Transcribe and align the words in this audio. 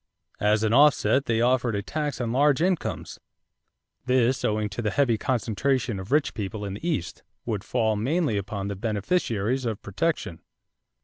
As 0.39 0.63
an 0.63 0.73
offset 0.73 1.25
they 1.25 1.41
offered 1.41 1.75
a 1.75 1.83
tax 1.83 2.19
on 2.19 2.31
large 2.31 2.59
incomes; 2.59 3.19
this 4.07 4.43
owing 4.43 4.67
to 4.69 4.81
the 4.81 4.89
heavy 4.89 5.15
concentration 5.15 5.99
of 5.99 6.11
rich 6.11 6.33
people 6.33 6.65
in 6.65 6.73
the 6.73 6.87
East, 6.89 7.21
would 7.45 7.63
fall 7.63 7.95
mainly 7.95 8.35
upon 8.35 8.67
the 8.67 8.75
beneficiaries 8.75 9.63
of 9.63 9.79
protection. 9.83 10.41